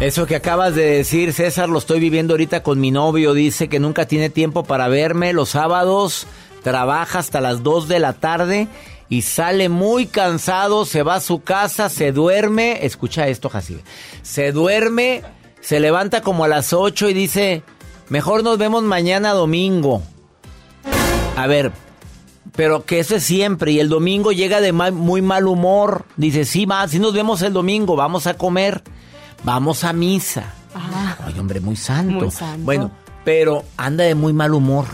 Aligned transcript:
Eso 0.00 0.24
que 0.24 0.34
acabas 0.34 0.74
de 0.74 0.86
decir, 0.86 1.34
César, 1.34 1.68
lo 1.68 1.78
estoy 1.78 2.00
viviendo 2.00 2.32
ahorita 2.32 2.62
con 2.62 2.80
mi 2.80 2.90
novio. 2.90 3.34
Dice 3.34 3.68
que 3.68 3.78
nunca 3.78 4.06
tiene 4.06 4.30
tiempo 4.30 4.64
para 4.64 4.88
verme. 4.88 5.34
Los 5.34 5.50
sábados 5.50 6.26
trabaja 6.62 7.18
hasta 7.18 7.42
las 7.42 7.62
2 7.62 7.86
de 7.86 7.98
la 7.98 8.14
tarde 8.14 8.68
y 9.10 9.22
sale 9.22 9.68
muy 9.68 10.06
cansado, 10.06 10.86
se 10.86 11.02
va 11.02 11.16
a 11.16 11.20
su 11.20 11.42
casa, 11.42 11.90
se 11.90 12.12
duerme. 12.12 12.86
Escucha 12.86 13.28
esto, 13.28 13.50
Jacibe. 13.50 13.82
Se 14.22 14.52
duerme, 14.52 15.22
se 15.60 15.80
levanta 15.80 16.22
como 16.22 16.44
a 16.44 16.48
las 16.48 16.72
8 16.72 17.10
y 17.10 17.12
dice, 17.12 17.62
mejor 18.08 18.42
nos 18.42 18.56
vemos 18.56 18.82
mañana 18.82 19.32
domingo. 19.32 20.02
A 21.36 21.46
ver, 21.46 21.72
pero 22.56 22.86
que 22.86 23.00
eso 23.00 23.16
es 23.16 23.22
siempre. 23.22 23.72
Y 23.72 23.80
el 23.80 23.90
domingo 23.90 24.32
llega 24.32 24.62
de 24.62 24.72
muy 24.72 25.20
mal 25.20 25.46
humor. 25.46 26.06
Dice, 26.16 26.46
sí, 26.46 26.66
ma, 26.66 26.88
si 26.88 26.98
nos 26.98 27.12
vemos 27.12 27.42
el 27.42 27.52
domingo, 27.52 27.96
vamos 27.96 28.26
a 28.26 28.32
comer, 28.32 28.82
vamos 29.44 29.84
a 29.84 29.92
misa. 29.92 30.44
Ay, 31.26 31.38
hombre, 31.38 31.60
muy 31.60 31.76
santo. 31.76 32.12
Muy 32.24 32.30
santo. 32.30 32.64
Bueno, 32.64 32.90
pero 33.24 33.64
anda 33.76 34.04
de 34.04 34.14
muy 34.14 34.32
mal 34.32 34.54
humor. 34.54 34.86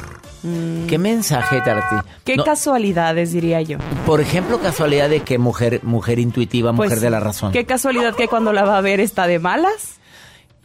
¿Qué 0.86 0.96
mensaje 0.96 1.58
para 1.60 1.88
ti? 1.88 1.94
Mm. 1.96 2.00
Qué 2.24 2.36
No, 2.36 2.44
casualidades, 2.44 3.32
diría 3.32 3.62
yo. 3.62 3.78
por 4.04 4.20
ejemplo, 4.20 4.60
casualidad 4.60 5.08
de 5.10 5.20
que 5.20 5.38
mujer, 5.38 5.80
mujer 5.82 6.20
intuitiva, 6.20 6.70
mujer 6.70 6.90
Pues, 6.90 7.00
de 7.00 7.10
la 7.10 7.18
razón. 7.18 7.50
Qué 7.50 7.64
casualidad 7.64 8.14
que 8.14 8.28
cuando 8.28 8.52
la 8.52 8.64
va 8.64 8.78
a 8.78 8.80
ver 8.80 9.00
está 9.00 9.26
de 9.26 9.38
malas. 9.40 9.94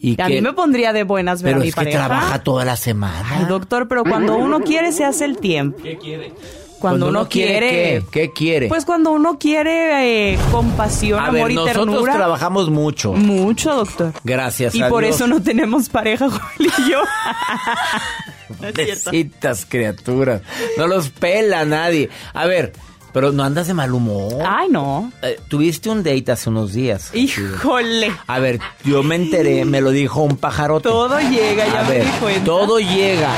y 0.03 0.19
a 0.21 0.25
que- 0.27 0.35
mí 0.35 0.41
me 0.41 0.53
pondría 0.53 0.93
de 0.93 1.03
buenas 1.03 1.41
ver 1.43 1.51
pero 1.53 1.61
a 1.61 1.63
mi 1.63 1.69
es 1.69 1.75
que 1.75 1.85
trabaja 1.85 2.39
toda 2.43 2.63
la 2.65 2.75
semana. 2.75 3.23
Ay, 3.37 3.45
doctor, 3.45 3.87
pero 3.87 4.03
cuando 4.03 4.35
uno 4.35 4.59
quiere 4.61 4.91
se 4.91 5.03
hace 5.05 5.25
el 5.25 5.37
tiempo. 5.37 5.77
¿Qué 5.81 5.97
quiere? 5.97 6.33
Cuando, 6.81 7.07
uno, 7.09 7.29
quiere, 7.29 7.69
¿qué? 7.69 8.03
¿Qué 8.11 8.31
quiere? 8.33 8.67
Pues 8.67 8.85
cuando 8.85 9.11
uno 9.11 9.37
quiere 9.39 10.33
eh, 10.33 10.39
compasión, 10.51 11.19
a 11.19 11.27
amor 11.27 11.33
ver, 11.43 11.51
y 11.51 11.55
nosotros 11.55 11.85
ternura. 11.85 12.13
trabajamos 12.15 12.69
mucho. 12.69 13.13
Mucho, 13.13 13.75
doctor. 13.75 14.11
Gracias 14.23 14.73
Y 14.75 14.81
a 14.81 14.89
por 14.89 15.03
Dios. 15.03 15.15
eso 15.15 15.27
no 15.27 15.41
tenemos 15.41 15.87
pareja, 15.89 16.27
Julio 16.57 16.71
y 16.79 16.89
yo. 16.91 17.03
Pobrecitas 18.59 19.65
criaturas. 19.65 20.41
No 20.77 20.87
los 20.87 21.09
pela 21.09 21.65
nadie. 21.65 22.09
A 22.33 22.45
ver, 22.47 22.73
pero 23.13 23.31
no 23.31 23.43
andas 23.43 23.67
de 23.67 23.73
mal 23.73 23.93
humor. 23.93 24.43
Ay, 24.47 24.69
no. 24.69 25.11
Eh, 25.21 25.39
Tuviste 25.47 25.89
un 25.89 26.03
date 26.03 26.31
hace 26.31 26.49
unos 26.49 26.73
días. 26.73 27.11
Híjole. 27.13 28.11
A 28.27 28.39
ver, 28.39 28.59
yo 28.83 29.03
me 29.03 29.15
enteré, 29.15 29.65
me 29.65 29.81
lo 29.81 29.91
dijo 29.91 30.21
un 30.21 30.37
pajarote. 30.37 30.87
Todo 30.89 31.19
llega, 31.19 31.65
ya 31.67 31.79
A 31.81 31.83
me 31.83 31.89
ver, 31.89 32.05
di 32.05 32.11
cuenta. 32.19 32.43
todo 32.45 32.79
llega. 32.79 33.29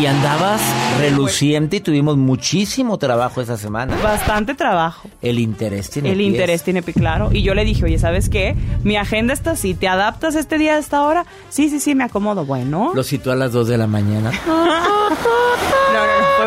Y 0.00 0.06
andabas 0.06 0.60
reluciente 1.00 1.76
y 1.76 1.80
tuvimos 1.80 2.16
muchísimo 2.16 2.98
trabajo 2.98 3.40
esa 3.40 3.56
semana. 3.56 3.96
Bastante 4.02 4.54
trabajo. 4.54 5.08
El 5.22 5.38
interés 5.38 5.90
tiene 5.90 6.10
El 6.10 6.18
pies. 6.18 6.28
interés 6.28 6.62
tiene 6.62 6.82
pie, 6.82 6.94
claro. 6.94 7.30
Y 7.32 7.42
yo 7.42 7.54
le 7.54 7.64
dije, 7.64 7.84
oye, 7.84 7.98
¿sabes 7.98 8.28
qué? 8.28 8.54
Mi 8.84 8.96
agenda 8.96 9.32
está 9.34 9.52
así. 9.52 9.74
¿Te 9.74 9.88
adaptas 9.88 10.34
este 10.34 10.58
día 10.58 10.74
a 10.74 10.78
esta 10.78 11.02
hora? 11.02 11.26
Sí, 11.50 11.68
sí, 11.68 11.80
sí, 11.80 11.94
me 11.94 12.04
acomodo. 12.04 12.44
Bueno. 12.44 12.92
Lo 12.94 13.02
citó 13.02 13.32
a 13.32 13.36
las 13.36 13.52
2 13.52 13.68
de 13.68 13.78
la 13.78 13.86
mañana. 13.86 14.30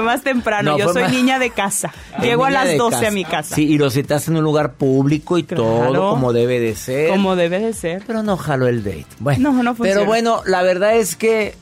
más 0.03 0.21
temprano. 0.21 0.71
No, 0.71 0.77
yo 0.77 0.93
soy 0.93 1.03
más- 1.03 1.11
niña 1.11 1.39
de 1.39 1.49
casa. 1.49 1.91
Llego 2.21 2.45
a 2.45 2.49
las 2.51 2.65
de 2.67 2.77
12 2.77 2.95
casa. 2.97 3.07
a 3.07 3.11
mi 3.11 3.25
casa. 3.25 3.55
Sí, 3.55 3.63
y 3.67 3.77
lo 3.77 3.89
citaste 3.89 4.29
en 4.31 4.37
un 4.37 4.43
lugar 4.43 4.73
público 4.73 5.37
y 5.37 5.43
todo 5.43 6.11
como 6.11 6.33
debe 6.33 6.59
de 6.59 6.75
ser. 6.75 7.09
Como 7.09 7.35
debe 7.35 7.59
de 7.59 7.73
ser. 7.73 8.03
Pero 8.05 8.21
no 8.23 8.37
jaló 8.37 8.67
el 8.67 8.83
date. 8.83 9.05
Bueno, 9.19 9.51
No, 9.51 9.63
no 9.63 9.73
funciona. 9.75 9.99
pero 9.99 10.05
bueno, 10.07 10.41
la 10.45 10.61
verdad 10.61 10.95
es 10.95 11.15
que 11.15 11.55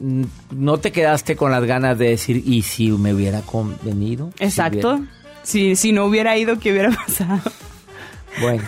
mm, 0.00 0.24
no 0.52 0.78
te 0.78 0.92
quedaste 0.92 1.34
con 1.36 1.50
las 1.50 1.64
ganas 1.64 1.98
de 1.98 2.10
decir, 2.10 2.42
¿y 2.46 2.62
si 2.62 2.90
me 2.92 3.12
hubiera 3.14 3.40
convenido? 3.40 4.30
Si 4.38 4.44
Exacto. 4.44 4.90
hubiera- 4.94 5.12
Si, 5.42 5.74
si 5.76 5.92
no 5.92 6.04
hubiera 6.04 6.36
ido, 6.36 6.58
¿qué 6.58 6.70
hubiera 6.72 6.90
pasado? 7.06 7.40
Bueno, 8.40 8.62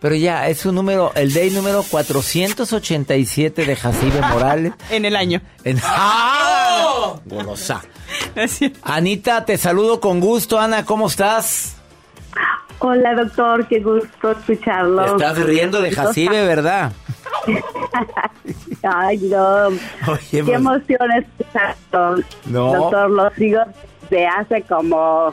pero 0.00 0.14
ya, 0.14 0.48
es 0.48 0.64
un 0.66 0.74
número, 0.76 1.10
el 1.16 1.32
date 1.34 1.50
número 1.50 1.82
487 1.82 3.64
de 3.66 3.76
Jacibe 3.76 4.20
Morales. 4.20 4.72
En 4.90 5.04
el 5.04 5.16
año. 5.16 5.40
En- 5.64 5.80
¡Ah! 5.82 6.57
Golosa. 7.24 7.82
Anita, 8.82 9.44
te 9.44 9.56
saludo 9.56 10.00
con 10.00 10.20
gusto. 10.20 10.58
Ana, 10.58 10.84
¿cómo 10.84 11.08
estás? 11.08 11.76
Hola 12.80 13.14
doctor, 13.14 13.66
qué 13.66 13.80
gusto 13.80 14.30
escucharlo. 14.30 15.04
Estás 15.04 15.38
riendo 15.38 15.80
de 15.80 15.90
Jacibe, 15.90 16.46
¿verdad? 16.46 16.92
Ay, 18.82 19.18
no. 19.18 19.66
Oye, 19.66 19.78
qué 20.30 20.44
pues- 20.44 20.56
emoción 20.56 21.10
escucharlo. 21.12 22.22
No. 22.46 22.72
Doctor, 22.74 23.10
lo 23.10 23.30
sigo 23.30 23.60
desde 24.02 24.26
hace 24.26 24.62
como 24.62 25.32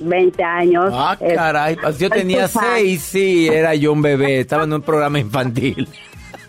20 0.00 0.42
años. 0.42 0.90
Ah, 0.92 1.16
caray, 1.16 1.76
pues 1.76 1.98
yo 1.98 2.10
tenía 2.10 2.48
tu 2.48 2.58
fan. 2.58 2.64
seis, 2.74 3.02
sí, 3.02 3.46
era 3.48 3.74
yo 3.76 3.92
un 3.92 4.02
bebé, 4.02 4.40
estaba 4.40 4.64
en 4.64 4.72
un 4.72 4.82
programa 4.82 5.20
infantil. 5.20 5.88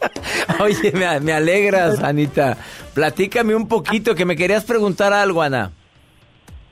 Oye, 0.59 0.91
me, 0.93 1.19
me 1.19 1.33
alegras, 1.33 2.01
Anita. 2.03 2.57
Platícame 2.93 3.55
un 3.55 3.67
poquito, 3.67 4.15
que 4.15 4.25
me 4.25 4.35
querías 4.35 4.63
preguntar 4.63 5.13
algo, 5.13 5.41
Ana. 5.41 5.71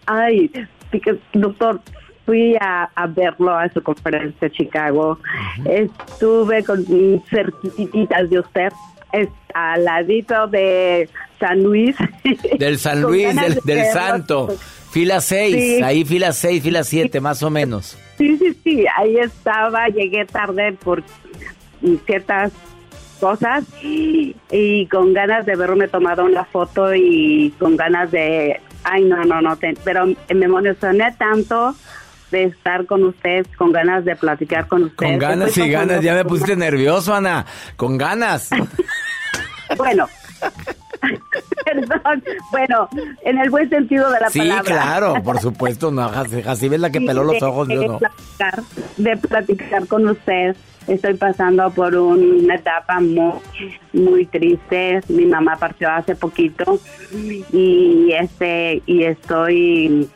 Ay, 0.05 0.51
doctor, 1.33 1.81
fui 2.25 2.55
a, 2.59 2.89
a 2.95 3.07
verlo 3.07 3.55
a 3.55 3.69
su 3.69 3.81
conferencia 3.81 4.47
en 4.47 4.51
Chicago. 4.51 5.19
Estuve 5.65 6.63
con 6.63 6.85
cerquititas 7.29 8.29
de 8.29 8.39
usted. 8.39 8.69
Es 9.11 9.29
al 9.53 9.85
ladito 9.85 10.47
de 10.47 11.07
San 11.39 11.61
Luis. 11.61 11.95
Del 12.59 12.79
San 12.79 13.01
Luis, 13.01 13.35
del, 13.35 13.59
de. 13.63 13.85
Santo. 13.91 14.49
Fila 14.91 15.21
6, 15.21 15.55
Sí. 15.55 15.83
ahí 15.83 16.05
fila 16.05 16.31
6, 16.33 16.61
fila 16.63 16.83
7, 16.83 17.19
más 17.19 17.41
o 17.41 17.49
menos. 17.49 17.97
Sí, 18.17 18.37
sí, 18.37 18.55
sí, 18.63 18.85
ahí 18.95 19.17
estaba, 19.17 19.87
llegué 19.87 20.23
tarde 20.25 20.73
por 20.73 21.03
ciertas 22.05 22.51
cosas 23.23 23.63
y 23.81 24.85
con 24.87 25.13
ganas 25.13 25.45
de 25.45 25.55
verme 25.55 25.87
tomado 25.87 26.25
una 26.25 26.43
foto 26.43 26.93
y 26.93 27.53
con 27.57 27.77
ganas 27.77 28.11
de, 28.11 28.59
ay, 28.83 29.05
no, 29.05 29.23
no, 29.23 29.39
no, 29.41 29.55
te- 29.55 29.77
pero 29.85 30.05
me 30.05 30.45
emocioné 30.45 31.15
tanto 31.17 31.73
de 32.31 32.43
estar 32.45 32.85
con 32.85 33.03
usted, 33.05 33.45
con 33.57 33.71
ganas 33.71 34.03
de 34.03 34.15
platicar 34.17 34.67
con 34.67 34.83
usted. 34.83 35.05
Con 35.05 35.17
ganas 35.19 35.55
y 35.57 35.69
ganas, 35.69 36.01
ya 36.01 36.15
me 36.15 36.25
pusiste 36.25 36.55
nervioso, 36.57 37.13
Ana. 37.15 37.45
Con 37.77 37.97
ganas. 37.97 38.49
Bueno, 39.77 40.07
Perdón. 41.65 42.23
Bueno, 42.51 42.89
en 43.23 43.37
el 43.39 43.49
buen 43.49 43.67
sentido 43.69 44.11
de 44.11 44.19
la 44.19 44.29
sí, 44.29 44.39
palabra. 44.39 44.63
claro, 44.63 45.13
por 45.23 45.39
supuesto. 45.39 45.89
No, 45.89 46.03
así 46.45 46.69
ves 46.69 46.79
la 46.79 46.91
que 46.91 46.99
Sí, 46.99 47.05
peló 47.07 47.23
los 47.23 47.41
ojos, 47.41 47.67
de 47.67 47.87
no. 47.87 47.97
platicar, 47.97 48.61
de 48.97 49.17
platicar 49.17 49.87
con 49.87 50.07
usted. 50.09 50.55
Estoy 50.87 51.13
pasando 51.13 51.69
por 51.71 51.95
una 51.95 52.55
etapa 52.55 52.99
muy, 52.99 53.39
muy 53.93 54.25
triste. 54.25 55.01
Mi 55.07 55.25
mamá 55.25 55.55
partió 55.57 55.89
hace 55.89 56.15
poquito 56.15 56.79
y 57.51 58.11
este 58.11 58.81
y 58.85 59.03
estoy 59.03 60.09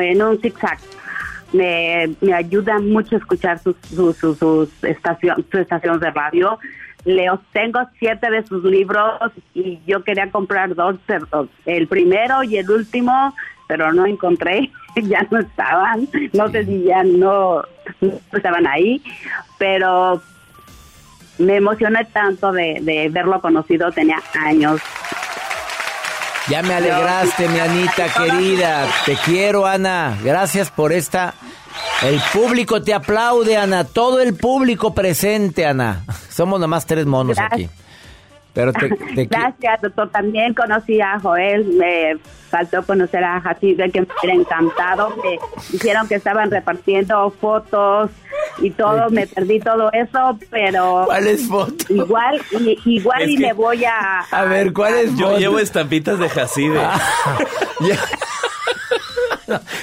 en 0.00 0.22
un 0.22 0.40
zigzag. 0.40 0.78
Me, 1.52 2.14
me 2.20 2.34
ayuda 2.34 2.78
mucho 2.78 3.16
escuchar 3.16 3.58
sus, 3.60 3.76
sus, 3.94 4.16
sus, 4.16 4.38
sus 4.38 4.84
estación, 4.84 5.44
su 5.50 5.58
estación 5.58 6.00
de 6.00 6.10
radio. 6.10 6.58
Leo, 7.04 7.40
tengo 7.52 7.80
siete 7.98 8.30
de 8.30 8.46
sus 8.46 8.64
libros 8.64 9.30
y 9.54 9.78
yo 9.86 10.02
quería 10.02 10.30
comprar 10.30 10.74
dos, 10.74 10.96
el 11.66 11.86
primero 11.86 12.42
y 12.42 12.56
el 12.56 12.70
último, 12.70 13.34
pero 13.66 13.92
no 13.92 14.06
encontré, 14.06 14.70
ya 15.02 15.26
no 15.30 15.40
estaban, 15.40 16.08
no 16.32 16.50
sé 16.50 16.64
si 16.64 16.84
ya 16.84 17.02
no, 17.02 17.62
no 18.00 18.12
estaban 18.32 18.66
ahí, 18.66 19.02
pero 19.58 20.20
me 21.38 21.56
emocioné 21.56 22.04
tanto 22.06 22.52
de, 22.52 22.78
de 22.82 23.08
verlo 23.10 23.40
conocido, 23.40 23.90
tenía 23.92 24.20
años. 24.34 24.80
Ya 26.48 26.62
me 26.62 26.74
alegraste, 26.74 27.48
mi 27.48 27.58
Anita 27.58 28.06
querida. 28.12 28.86
Te 29.06 29.16
quiero, 29.16 29.66
Ana. 29.66 30.18
Gracias 30.22 30.70
por 30.70 30.92
esta. 30.92 31.32
El 32.02 32.20
público 32.34 32.82
te 32.82 32.92
aplaude, 32.92 33.56
Ana. 33.56 33.84
Todo 33.84 34.20
el 34.20 34.36
público 34.36 34.92
presente, 34.94 35.64
Ana. 35.64 36.04
Somos 36.28 36.60
nomás 36.60 36.84
tres 36.84 37.06
monos 37.06 37.36
Gracias. 37.38 37.70
aquí. 37.70 37.83
Pero 38.54 38.72
te, 38.72 38.88
te 39.14 39.24
Gracias, 39.26 39.82
doctor. 39.82 40.10
También 40.10 40.54
conocí 40.54 41.00
a 41.00 41.18
Joel. 41.20 41.64
Me 41.76 42.16
faltó 42.48 42.82
conocer 42.84 43.24
a 43.24 43.40
Jacibe, 43.40 43.90
que 43.90 44.02
me 44.02 44.06
hubiera 44.22 44.36
encantado. 44.40 45.10
Me 45.22 45.38
dijeron 45.72 46.06
que 46.08 46.14
estaban 46.14 46.50
repartiendo 46.50 47.30
fotos 47.40 48.10
y 48.58 48.70
todo. 48.70 49.10
Me 49.10 49.26
perdí 49.26 49.58
todo 49.58 49.90
eso, 49.92 50.38
pero 50.50 51.02
¿Cuáles 51.06 51.48
fotos? 51.48 51.90
igual, 51.90 52.40
y, 52.60 52.78
igual 52.84 53.22
Es 53.22 53.28
y 53.30 53.36
que- 53.36 53.46
me 53.48 53.52
voy 53.54 53.84
a. 53.84 54.20
A 54.30 54.44
ver, 54.44 54.72
¿cuáles 54.72 55.10
Yo 55.16 55.26
fotos? 55.26 55.40
llevo 55.40 55.58
estampitas 55.58 56.18
de 56.18 56.28
Jacibe. 56.28 56.80
Ya. 57.80 57.96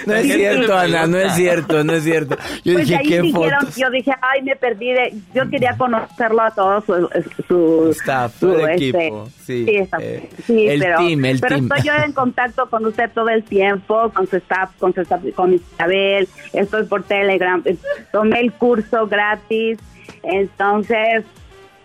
No, 0.05 0.13
es 0.15 0.33
cierto, 0.33 0.75
Ana, 0.77 1.07
no 1.07 1.17
es 1.17 1.33
cierto, 1.35 1.83
no 1.83 1.93
es 1.93 2.03
cierto. 2.03 2.35
Yo 2.63 2.73
Pues 2.73 2.87
dije, 2.87 2.99
ahí 2.99 3.07
¿qué 3.07 3.21
dijeron, 3.21 3.59
fotos? 3.61 3.75
yo 3.75 3.89
dije, 3.89 4.11
ay, 4.21 4.41
me 4.41 4.55
perdí 4.55 4.91
de, 4.93 5.13
yo 5.33 5.49
quería 5.49 5.75
conocerlo 5.77 6.41
a 6.41 6.51
todos 6.51 6.83
su, 6.85 7.09
su 7.47 7.89
Staff, 7.91 8.33
su, 8.39 8.47
todo 8.47 8.67
el 8.67 8.69
este, 8.71 8.87
equipo, 8.89 9.29
sí, 9.45 9.65
staff. 9.69 10.01
eh, 10.03 10.29
Sí, 10.47 10.67
el 10.67 10.79
pero, 10.79 10.97
team, 10.97 11.25
el 11.25 11.39
pero 11.39 11.55
team. 11.55 11.69
estoy 11.71 11.87
yo 11.87 11.93
en 12.03 12.13
contacto 12.13 12.69
con 12.69 12.85
usted 12.85 13.09
todo 13.13 13.29
el 13.29 13.43
tiempo, 13.43 14.09
con 14.13 14.27
su 14.27 14.37
staff, 14.37 14.71
con 14.79 14.93
su 14.93 15.01
staff, 15.01 15.21
con 15.35 15.53
Isabel, 15.53 16.27
estoy 16.53 16.83
por 16.85 17.03
Telegram, 17.03 17.61
eh, 17.65 17.77
tomé 18.11 18.39
el 18.41 18.51
curso 18.53 19.07
gratis, 19.07 19.77
entonces 20.23 21.23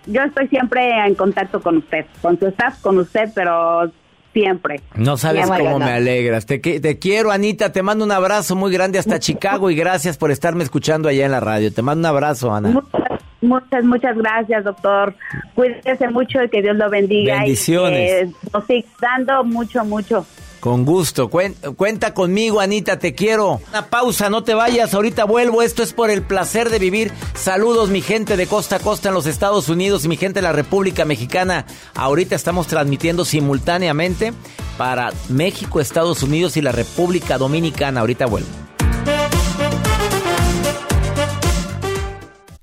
yo 0.06 0.22
estoy 0.22 0.48
siempre 0.48 0.88
en 1.06 1.14
contacto 1.14 1.60
con 1.60 1.78
usted, 1.78 2.06
con 2.22 2.38
su 2.38 2.46
staff, 2.48 2.80
con 2.80 2.98
usted, 2.98 3.28
pero 3.34 3.90
siempre. 4.36 4.82
No 4.94 5.16
sabes 5.16 5.48
cómo 5.48 5.78
me 5.78 5.92
alegras. 5.92 6.44
Te, 6.44 6.58
te 6.58 6.98
quiero, 6.98 7.30
Anita. 7.30 7.72
Te 7.72 7.82
mando 7.82 8.04
un 8.04 8.12
abrazo 8.12 8.54
muy 8.54 8.70
grande 8.70 8.98
hasta 8.98 9.18
Chicago 9.26 9.70
y 9.70 9.74
gracias 9.74 10.18
por 10.18 10.30
estarme 10.30 10.62
escuchando 10.62 11.08
allá 11.08 11.24
en 11.24 11.32
la 11.32 11.40
radio. 11.40 11.72
Te 11.72 11.80
mando 11.80 12.00
un 12.00 12.14
abrazo, 12.14 12.54
Ana. 12.54 12.68
Muchas, 12.68 13.10
muchas, 13.40 13.84
muchas 13.84 14.16
gracias, 14.18 14.64
doctor. 14.64 15.14
Cuídese 15.54 16.08
mucho 16.08 16.42
y 16.42 16.50
que 16.50 16.60
Dios 16.60 16.76
lo 16.76 16.90
bendiga. 16.90 17.36
Bendiciones. 17.36 18.28
Y 18.28 18.32
que 18.32 18.48
nos 18.52 18.66
siga 18.66 18.88
dando 19.00 19.44
mucho, 19.44 19.84
mucho. 19.86 20.26
Con 20.60 20.84
gusto. 20.84 21.28
Cuen- 21.30 21.54
cuenta 21.76 22.12
conmigo, 22.14 22.60
Anita, 22.60 22.98
te 22.98 23.14
quiero. 23.14 23.60
Una 23.68 23.86
pausa, 23.88 24.30
no 24.30 24.42
te 24.42 24.54
vayas, 24.54 24.94
ahorita 24.94 25.24
vuelvo. 25.24 25.62
Esto 25.62 25.82
es 25.82 25.92
por 25.92 26.10
el 26.10 26.22
placer 26.22 26.70
de 26.70 26.78
vivir. 26.78 27.12
Saludos, 27.34 27.88
mi 27.90 28.00
gente 28.02 28.36
de 28.36 28.46
costa 28.46 28.76
a 28.76 28.78
costa 28.80 29.08
en 29.08 29.14
los 29.14 29.26
Estados 29.26 29.68
Unidos 29.68 30.04
y 30.04 30.08
mi 30.08 30.16
gente 30.16 30.38
de 30.40 30.42
la 30.42 30.52
República 30.52 31.04
Mexicana. 31.04 31.66
Ahorita 31.94 32.34
estamos 32.34 32.66
transmitiendo 32.66 33.24
simultáneamente 33.24 34.32
para 34.76 35.12
México, 35.28 35.80
Estados 35.80 36.22
Unidos 36.22 36.56
y 36.56 36.62
la 36.62 36.72
República 36.72 37.38
Dominicana. 37.38 38.00
Ahorita 38.00 38.26
vuelvo. 38.26 38.48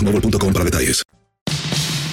boostmobile.com 0.00 0.52
para 0.52 0.64
detalles. 0.64 1.02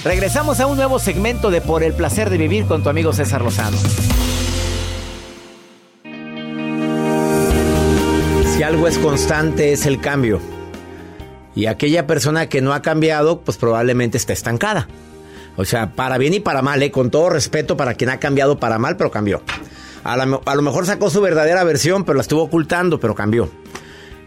Regresamos 0.04 0.60
a 0.60 0.66
un 0.66 0.76
nuevo 0.76 0.98
segmento 0.98 1.50
de 1.50 1.60
Por 1.60 1.82
el 1.82 1.94
placer 1.94 2.28
de 2.30 2.36
vivir 2.38 2.66
con 2.66 2.82
tu 2.82 2.88
amigo 2.90 3.12
César 3.12 3.42
Lozano. 3.42 3.76
Si 8.54 8.62
algo 8.62 8.86
es 8.86 8.98
constante 8.98 9.72
es 9.72 9.86
el 9.86 10.00
cambio. 10.00 10.40
Y 11.56 11.66
aquella 11.66 12.06
persona 12.06 12.48
que 12.48 12.60
no 12.60 12.72
ha 12.74 12.82
cambiado, 12.82 13.40
pues 13.40 13.56
probablemente 13.56 14.18
está 14.18 14.32
estancada. 14.32 14.88
O 15.56 15.64
sea, 15.64 15.92
para 15.92 16.18
bien 16.18 16.34
y 16.34 16.40
para 16.40 16.62
mal, 16.62 16.82
¿eh? 16.82 16.90
con 16.90 17.10
todo 17.10 17.30
respeto 17.30 17.76
para 17.76 17.94
quien 17.94 18.10
ha 18.10 18.18
cambiado 18.18 18.58
para 18.58 18.78
mal, 18.78 18.96
pero 18.96 19.10
cambió. 19.10 19.40
A, 20.02 20.16
la- 20.16 20.40
a 20.44 20.54
lo 20.54 20.62
mejor 20.62 20.84
sacó 20.84 21.10
su 21.10 21.20
verdadera 21.20 21.62
versión, 21.64 22.04
pero 22.04 22.16
la 22.16 22.22
estuvo 22.22 22.42
ocultando, 22.42 22.98
pero 23.00 23.14
cambió. 23.14 23.48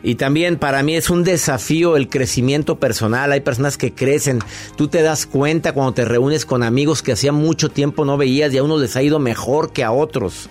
Y 0.04 0.16
también 0.16 0.58
para 0.58 0.84
mí 0.84 0.96
es 0.96 1.10
un 1.10 1.24
desafío 1.24 1.98
el 1.98 2.08
crecimiento 2.08 2.80
personal. 2.80 3.32
Hay 3.32 3.42
personas 3.42 3.78
que 3.78 3.94
crecen. 3.94 4.40
Tú 4.76 4.88
te 4.88 5.02
das 5.02 5.26
cuenta 5.26 5.74
cuando 5.74 5.94
te 5.94 6.06
reúnes 6.06 6.46
con 6.46 6.64
amigos 6.64 7.02
que 7.02 7.14
hacía 7.14 7.32
mucho 7.32 7.70
tiempo 7.70 8.06
no 8.06 8.18
veías 8.18 8.54
y 8.54 8.58
a 8.58 8.64
unos 8.64 8.80
les 8.82 8.96
ha 8.96 9.02
ido 9.02 9.20
mejor 9.20 9.74
que 9.74 9.84
a 9.84 9.92
otros. 9.92 10.50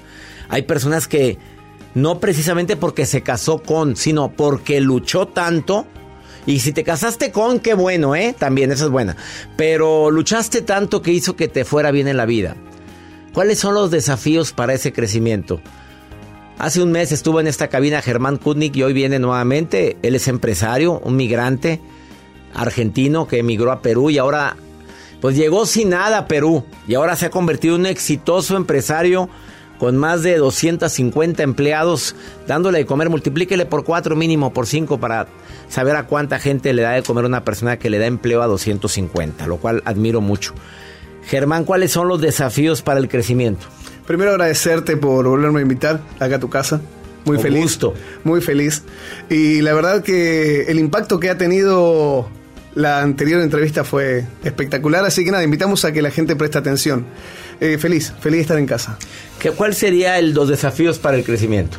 Hay 0.48 0.62
personas 0.62 1.08
que 1.08 1.38
no 1.94 2.20
precisamente 2.20 2.76
porque 2.76 3.06
se 3.06 3.22
casó 3.22 3.62
con, 3.62 3.96
sino 3.96 4.30
porque 4.32 4.80
luchó 4.80 5.28
tanto. 5.28 5.86
Y 6.44 6.60
si 6.60 6.72
te 6.72 6.84
casaste 6.84 7.32
con, 7.32 7.58
qué 7.58 7.74
bueno, 7.74 8.14
¿eh? 8.14 8.34
También, 8.38 8.70
esa 8.70 8.84
es 8.84 8.90
buena. 8.90 9.16
Pero 9.56 10.10
luchaste 10.10 10.62
tanto 10.62 11.02
que 11.02 11.10
hizo 11.12 11.34
que 11.34 11.48
te 11.48 11.64
fuera 11.64 11.90
bien 11.90 12.06
en 12.06 12.16
la 12.16 12.26
vida. 12.26 12.56
¿Cuáles 13.32 13.58
son 13.58 13.74
los 13.74 13.90
desafíos 13.90 14.52
para 14.52 14.74
ese 14.74 14.92
crecimiento? 14.92 15.60
Hace 16.58 16.82
un 16.82 16.90
mes 16.90 17.12
estuvo 17.12 17.38
en 17.38 17.46
esta 17.46 17.68
cabina 17.68 18.00
Germán 18.00 18.38
Kutnik 18.38 18.74
y 18.76 18.82
hoy 18.82 18.94
viene 18.94 19.18
nuevamente. 19.18 19.98
Él 20.02 20.14
es 20.14 20.26
empresario, 20.26 20.98
un 21.00 21.14
migrante 21.14 21.82
argentino 22.54 23.28
que 23.28 23.40
emigró 23.40 23.72
a 23.72 23.82
Perú 23.82 24.08
y 24.08 24.16
ahora 24.16 24.56
pues 25.20 25.36
llegó 25.36 25.66
sin 25.66 25.90
nada 25.90 26.18
a 26.18 26.28
Perú 26.28 26.64
y 26.88 26.94
ahora 26.94 27.14
se 27.14 27.26
ha 27.26 27.30
convertido 27.30 27.74
en 27.74 27.82
un 27.82 27.86
exitoso 27.86 28.56
empresario 28.56 29.28
con 29.78 29.98
más 29.98 30.22
de 30.22 30.38
250 30.38 31.42
empleados 31.42 32.14
dándole 32.46 32.78
de 32.78 32.86
comer, 32.86 33.10
multiplíquele 33.10 33.66
por 33.66 33.84
cuatro 33.84 34.16
mínimo, 34.16 34.54
por 34.54 34.66
cinco 34.66 34.98
para 34.98 35.28
saber 35.68 35.96
a 35.96 36.06
cuánta 36.06 36.38
gente 36.38 36.72
le 36.72 36.80
da 36.80 36.92
de 36.92 37.02
comer 37.02 37.26
una 37.26 37.44
persona 37.44 37.78
que 37.78 37.90
le 37.90 37.98
da 37.98 38.06
empleo 38.06 38.40
a 38.40 38.46
250, 38.46 39.46
lo 39.46 39.58
cual 39.58 39.82
admiro 39.84 40.22
mucho. 40.22 40.54
Germán, 41.26 41.64
¿cuáles 41.64 41.90
son 41.92 42.08
los 42.08 42.20
desafíos 42.20 42.82
para 42.82 43.00
el 43.00 43.08
crecimiento? 43.08 43.66
Primero 44.06 44.30
agradecerte 44.30 44.96
por 44.96 45.26
volverme 45.26 45.58
a 45.58 45.62
invitar 45.62 46.00
acá 46.20 46.36
a 46.36 46.40
tu 46.40 46.48
casa. 46.48 46.80
Muy 47.24 47.36
Con 47.36 47.42
feliz. 47.42 47.62
gusto. 47.62 47.94
Muy 48.22 48.40
feliz. 48.40 48.82
Y 49.28 49.60
la 49.62 49.74
verdad 49.74 50.02
que 50.04 50.62
el 50.68 50.78
impacto 50.78 51.18
que 51.18 51.28
ha 51.30 51.36
tenido 51.36 52.28
la 52.76 53.02
anterior 53.02 53.40
entrevista 53.40 53.82
fue 53.82 54.24
espectacular, 54.44 55.04
así 55.04 55.24
que 55.24 55.32
nada, 55.32 55.42
invitamos 55.42 55.84
a 55.84 55.92
que 55.92 56.02
la 56.02 56.10
gente 56.10 56.36
preste 56.36 56.58
atención. 56.58 57.06
eh, 57.58 57.78
feliz, 57.78 58.12
feliz 58.20 58.36
de 58.38 58.42
estar 58.42 58.58
en 58.58 58.66
casa. 58.66 58.98
¿Qué, 59.40 59.50
¿Cuál 59.50 59.74
sería 59.74 60.18
el, 60.18 60.34
los 60.34 60.48
desafíos 60.48 60.98
para 60.98 61.16
el 61.16 61.24
crecimiento? 61.24 61.78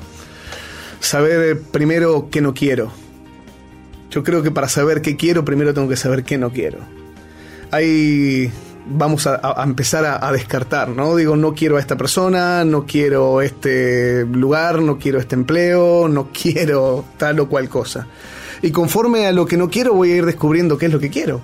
Saber 0.99 1.55
eh, 1.55 1.55
primero 1.71 2.27
qué 2.31 2.41
no 2.41 2.53
quiero. 2.53 2.91
Yo 4.09 4.23
creo 4.23 4.41
que 4.41 4.49
para 4.51 4.67
saber 4.67 5.01
qué 5.01 5.15
quiero, 5.15 5.45
primero 5.45 5.73
tengo 5.73 5.87
que 5.87 5.95
saber 5.95 6.23
qué 6.23 6.37
no 6.39 6.49
quiero. 6.51 6.79
Ahí 7.71 8.51
vamos 8.89 9.27
a, 9.27 9.63
empezar 9.63 10.06
a, 10.06 10.27
a, 10.27 10.32
descartar, 10.32 10.89
¿no? 10.89 11.15
Digo, 11.15 11.36
no 11.36 11.53
quiero 11.53 11.77
a 11.77 11.79
esta 11.79 11.98
persona, 11.98 12.63
no 12.65 12.86
quiero 12.86 13.41
este 13.41 14.25
lugar, 14.25 14.82
no 14.82 14.98
quiero 14.98 15.20
este 15.20 15.36
empleo, 15.36 16.08
no 16.08 16.29
quiero 16.34 17.06
tal 17.17 17.39
o 17.39 17.50
cual 17.50 17.70
cosa. 17.70 18.08
Y 18.62 18.72
conforme 18.72 19.27
a 19.27 19.32
lo 19.32 19.46
que 19.46 19.58
no 19.58 19.70
quiero, 19.70 19.94
voy 19.94 20.12
a 20.12 20.15
ir 20.15 20.25
descubriendo 20.25 20.77
qué 20.77 20.88
es 20.88 20.94
lo 20.94 21.00
que 21.00 21.10
quiero. 21.10 21.41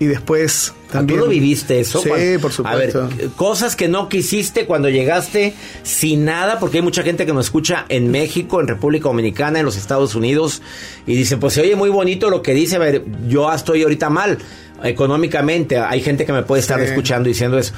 Y 0.00 0.06
después 0.06 0.72
también. 0.92 1.18
¿Tú 1.18 1.24
lo 1.24 1.30
viviste 1.30 1.80
eso? 1.80 2.00
Sí, 2.00 2.08
Cuando- 2.08 2.40
por 2.40 2.52
supuesto. 2.52 3.02
A 3.02 3.06
ver, 3.08 3.28
cosas 3.36 3.74
que 3.74 3.88
no 3.88 4.08
quisiste 4.08 4.64
cuando 4.64 4.88
llegaste 4.88 5.54
sin 5.82 6.24
nada, 6.24 6.60
porque 6.60 6.78
hay 6.78 6.82
mucha 6.82 7.02
gente 7.02 7.26
que 7.26 7.32
nos 7.32 7.46
escucha 7.46 7.84
en 7.88 8.10
México, 8.12 8.60
en 8.60 8.68
República 8.68 9.08
Dominicana, 9.08 9.58
en 9.58 9.64
los 9.64 9.76
Estados 9.76 10.14
Unidos, 10.14 10.62
y 11.06 11.16
dicen, 11.16 11.40
pues 11.40 11.54
se 11.54 11.62
oye 11.62 11.74
muy 11.74 11.90
bonito 11.90 12.30
lo 12.30 12.42
que 12.42 12.54
dice, 12.54 12.76
a 12.76 12.78
ver, 12.78 13.04
yo 13.28 13.52
estoy 13.52 13.82
ahorita 13.82 14.08
mal 14.08 14.38
económicamente. 14.84 15.78
Hay 15.78 16.00
gente 16.00 16.24
que 16.24 16.32
me 16.32 16.42
puede 16.42 16.60
estar 16.60 16.78
Sí. 16.80 16.86
escuchando 16.86 17.28
diciendo 17.28 17.58
eso. 17.58 17.72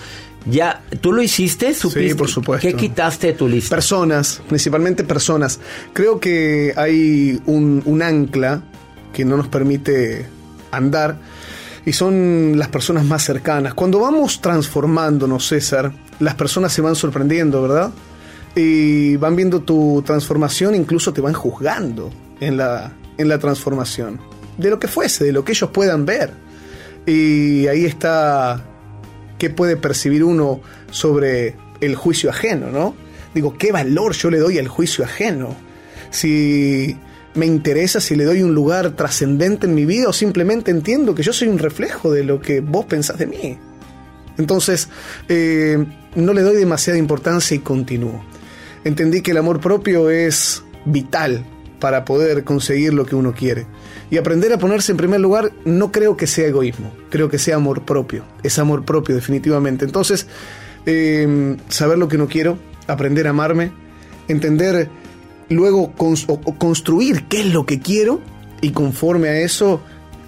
Ya, 0.47 0.83
¿tú 1.01 1.13
lo 1.13 1.23
hiciste? 1.23 1.75
¿Supiste? 1.75 2.15
por 2.15 2.29
supuesto. 2.29 2.67
¿Qué 2.67 2.75
quitaste 2.75 3.29
de 3.29 3.33
tu 3.35 3.47
lista? 3.49 3.77
Personas, 3.77 4.41
principalmente 4.49 5.05
personas. 5.05 5.61
Creo 5.93 6.19
que 6.19 6.73
hay 6.77 7.41
un, 7.47 7.83
un 7.85 8.03
ancla 8.03 8.63
que 9.13 9.25
no 9.25 9.37
nos 9.37 9.49
permite 9.49 10.27
andar 10.71 11.19
y 11.85 11.93
son 11.93 12.59
las 12.59 12.69
personas 12.69 13.05
más 13.05 13.25
cercanas. 13.25 13.75
Cuando 13.75 14.01
vamos 14.01 14.41
transformándonos, 14.41 15.49
César, 15.49 15.93
las 16.19 16.35
personas 16.35 16.73
se 16.73 16.83
van 16.83 16.95
sorprendiendo, 16.95 17.63
¿verdad? 17.63 17.91
Y 18.55 19.17
van 19.17 19.37
viendo 19.37 19.63
tu 19.63 20.03
transformación, 20.05 20.75
incluso 20.75 21.13
te 21.13 21.21
van 21.21 21.35
juzgando 21.35 22.11
en 22.41 22.57
la, 22.57 22.93
en 23.17 23.29
la 23.29 23.39
transformación. 23.39 24.21
De 24.59 24.71
lo 24.71 24.79
que 24.79 24.89
fuese, 24.89 25.25
de 25.25 25.33
lo 25.33 25.45
que 25.45 25.53
ellos 25.53 25.71
puedan 25.71 26.05
ver. 26.05 26.33
Y 27.07 27.67
ahí 27.67 27.87
está 27.87 28.63
qué 29.39 29.49
puede 29.49 29.77
percibir 29.77 30.23
uno 30.23 30.61
sobre 30.91 31.57
el 31.81 31.97
juicio 31.97 32.29
ajeno, 32.29 32.71
¿no? 32.71 32.95
Digo, 33.35 33.57
¿qué 33.57 33.73
valor 33.73 34.13
yo 34.13 34.31
le 34.31 34.39
doy 34.39 34.59
al 34.59 34.69
juicio 34.69 35.05
ajeno? 35.05 35.57
Si 36.11 36.97
me 37.35 37.47
interesa, 37.47 38.01
si 38.01 38.17
le 38.17 38.25
doy 38.25 38.43
un 38.43 38.55
lugar 38.55 38.93
trascendente 38.93 39.67
en 39.67 39.75
mi 39.75 39.85
vida 39.85 40.09
o 40.09 40.13
simplemente 40.13 40.71
entiendo 40.71 41.15
que 41.15 41.23
yo 41.23 41.33
soy 41.33 41.49
un 41.49 41.59
reflejo 41.59 42.13
de 42.13 42.25
lo 42.25 42.41
que 42.41 42.61
vos 42.61 42.87
pensás 42.87 43.19
de 43.19 43.27
mí. 43.27 43.59
Entonces, 44.39 44.89
eh, 45.29 45.85
no 46.15 46.33
le 46.33 46.43
doy 46.43 46.57
demasiada 46.57 46.99
importancia 46.99 47.55
y 47.55 47.61
continúo. 47.61 48.25
Entendí 48.85 49.21
que 49.21 49.33
el 49.33 49.37
amor 49.37 49.61
propio 49.61 50.11
es 50.11 50.63
vital 50.85 51.45
para 51.79 52.05
poder 52.05 52.45
conseguir 52.45 52.95
lo 52.95 53.07
que 53.07 53.15
uno 53.15 53.33
quiere. 53.33 53.67
Y 54.11 54.17
aprender 54.17 54.53
a 54.53 54.59
ponerse 54.59 54.93
en 54.93 54.99
primer 54.99 55.21
lugar 55.21 55.53
no 55.65 55.93
creo 55.93 56.17
que 56.17 56.27
sea 56.27 56.49
egoísmo, 56.49 56.93
creo 57.11 57.29
que 57.29 57.39
sea 57.39 57.57
amor 57.57 57.85
propio. 57.85 58.25
Es 58.43 58.59
amor 58.59 58.85
propio 58.85 59.15
definitivamente. 59.15 59.85
Entonces, 59.85 60.27
eh, 60.87 61.57
saber 61.69 61.99
lo 61.99 62.09
que 62.09 62.19
no 62.19 62.29
quiero, 62.29 62.59
aprender 62.87 63.27
a 63.27 63.31
amarme, 63.31 63.73
entender, 64.29 64.89
luego 65.51 65.93
construir 65.93 67.25
qué 67.25 67.41
es 67.41 67.47
lo 67.47 67.67
que 67.67 67.81
quiero 67.81 68.21
y 68.61 68.71
conforme 68.71 69.29
a 69.29 69.41
eso 69.41 69.81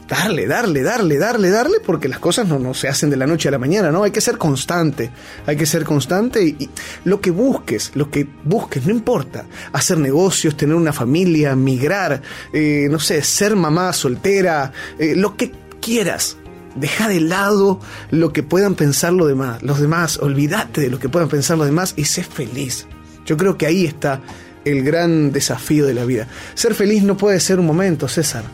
darle, 0.09 0.47
darle, 0.47 0.83
darle, 0.83 1.17
darle, 1.17 1.49
darle, 1.49 1.79
porque 1.81 2.09
las 2.09 2.19
cosas 2.19 2.47
no, 2.47 2.59
no 2.59 2.75
se 2.75 2.89
hacen 2.89 3.09
de 3.09 3.17
la 3.17 3.27
noche 3.27 3.49
a 3.49 3.51
la 3.51 3.59
mañana, 3.59 3.91
¿no? 3.91 4.03
Hay 4.03 4.11
que 4.11 4.21
ser 4.21 4.37
constante, 4.37 5.11
hay 5.47 5.57
que 5.57 5.65
ser 5.65 5.85
constante 5.85 6.45
y, 6.45 6.57
y 6.59 6.71
lo 7.05 7.21
que 7.21 7.31
busques, 7.31 7.93
lo 7.95 8.11
que 8.11 8.27
busques, 8.45 8.85
no 8.85 8.93
importa, 8.93 9.47
hacer 9.73 9.99
negocios, 9.99 10.57
tener 10.57 10.77
una 10.77 10.93
familia, 10.93 11.57
migrar, 11.57 12.21
eh, 12.53 12.89
no 12.91 12.99
sé, 12.99 13.23
ser 13.23 13.57
mamá 13.57 13.93
soltera, 13.95 14.73
eh, 14.99 15.15
lo 15.17 15.37
que 15.37 15.53
quieras. 15.81 16.37
Deja 16.75 17.07
de 17.07 17.21
lado 17.21 17.81
lo 18.11 18.33
que 18.33 18.43
puedan 18.43 18.75
pensar 18.75 19.13
los 19.13 19.29
demás, 19.29 19.63
los 19.63 19.79
demás, 19.79 20.19
olvídate 20.19 20.81
de 20.81 20.91
lo 20.91 20.99
que 20.99 21.11
puedan 21.11 21.29
pensar 21.29 21.59
los 21.59 21.67
demás 21.67 21.93
y 21.97 22.05
sé 22.05 22.23
feliz. 22.23 22.87
Yo 23.27 23.37
creo 23.37 23.57
que 23.57 23.67
ahí 23.67 23.85
está 23.85 24.21
el 24.65 24.83
gran 24.83 25.33
desafío 25.33 25.87
de 25.87 25.95
la 25.95 26.05
vida. 26.05 26.29
Ser 26.55 26.75
feliz 26.75 27.03
no 27.03 27.17
puede 27.17 27.41
ser 27.41 27.59
un 27.59 27.67
momento, 27.67 28.09
César. 28.09 28.45